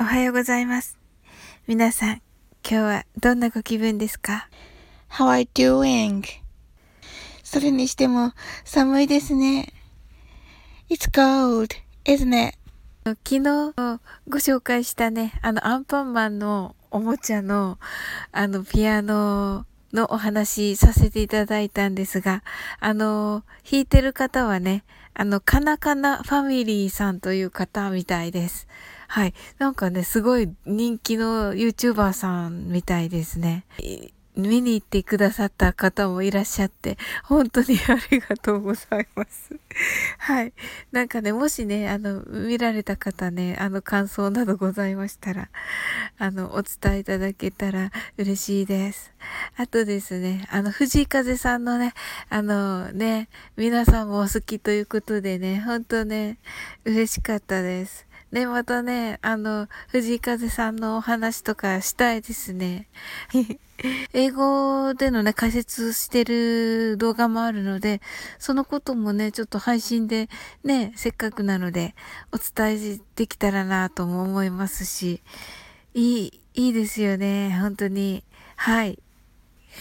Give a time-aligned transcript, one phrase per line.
[0.00, 0.96] おはようございます。
[1.66, 2.22] 皆さん、
[2.62, 4.48] 今日はどんなご気分ですか
[5.10, 5.48] ？How are you
[5.80, 6.22] doing?
[7.42, 8.32] それにしても
[8.64, 9.72] 寒いですね。
[10.88, 11.74] It's cold,
[12.04, 12.56] isn't it?
[13.04, 13.74] 昨日
[14.28, 17.80] ご紹介したね、あのアンパンマンのおもちゃの
[18.30, 22.44] あのピアノのお話させていただいたんですが、
[22.78, 24.84] あの、弾いてる方はね、
[25.14, 28.68] あの、カナカナファミリーさんという方みたいです。
[29.08, 29.34] はい。
[29.58, 33.64] なんかね、すごい人気の YouTuber さんみたいですね。
[34.36, 39.58] 見に行ってくださった方もいらっしゃって、本当にありがとうございます。
[40.18, 40.52] はい。
[40.92, 45.48] なんかね、もしね、あの、見られた方ね、あの、感想などございましたら、
[46.18, 49.12] あの、お伝えいただけたら嬉しいです。
[49.56, 51.94] あとですね、あの、藤井風さんのね、
[52.28, 56.38] あのね、皆さんもお好きということでね、本当ね、
[56.84, 58.07] 嬉しかったです。
[58.30, 62.88] ね、またね、あの、藤井風さんのお話とかしたいですね。
[64.12, 68.02] 英語でのね、解説してる動画もあるので、
[68.38, 70.28] そのこともね、ちょっと配信で
[70.62, 71.94] ね、せっかくなので、
[72.30, 75.22] お伝えできたらなとも思いますし、
[75.94, 78.24] いい、いいですよね、本当に。
[78.56, 78.98] はい。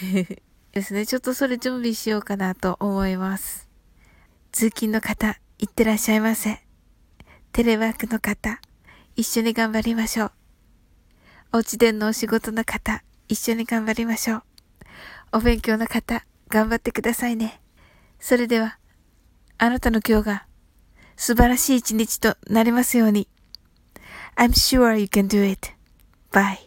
[0.72, 3.68] ですね、ちょっとそれ準備しようかなと思います。
[4.54, 6.67] 通勤の方、いってらっしゃいませ。
[7.58, 8.62] テレワークの方、
[9.16, 10.32] 一緒に頑張りましょう。
[11.54, 14.44] お家でのお仕事の方、一緒に頑張りましょう。
[15.32, 17.60] お勉強の方、頑張ってくださいね。
[18.20, 18.78] それでは、
[19.58, 20.46] あなたの今日が
[21.16, 23.28] 素晴らしい一日となりますように。
[24.36, 25.72] I'm sure you can do it.
[26.32, 26.60] Bye.